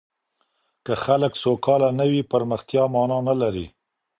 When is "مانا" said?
2.93-3.17